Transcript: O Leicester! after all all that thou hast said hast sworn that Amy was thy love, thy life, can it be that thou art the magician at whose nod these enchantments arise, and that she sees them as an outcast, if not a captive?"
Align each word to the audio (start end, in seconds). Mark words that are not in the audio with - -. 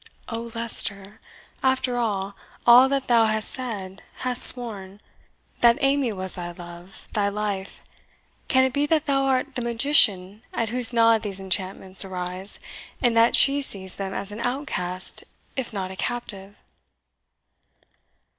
O 0.29 0.51
Leicester! 0.55 1.21
after 1.61 1.95
all 1.95 2.35
all 2.65 2.89
that 2.89 3.07
thou 3.07 3.27
hast 3.27 3.49
said 3.49 4.01
hast 4.25 4.43
sworn 4.43 4.99
that 5.59 5.77
Amy 5.79 6.11
was 6.11 6.33
thy 6.33 6.49
love, 6.53 7.07
thy 7.13 7.29
life, 7.29 7.81
can 8.47 8.63
it 8.63 8.73
be 8.73 8.87
that 8.87 9.05
thou 9.05 9.25
art 9.25 9.53
the 9.53 9.61
magician 9.61 10.41
at 10.53 10.69
whose 10.69 10.91
nod 10.91 11.21
these 11.21 11.39
enchantments 11.39 12.03
arise, 12.03 12.59
and 12.99 13.15
that 13.15 13.35
she 13.35 13.61
sees 13.61 13.97
them 13.97 14.11
as 14.11 14.31
an 14.31 14.39
outcast, 14.39 15.23
if 15.55 15.71
not 15.71 15.91
a 15.91 15.95
captive?" 15.95 16.55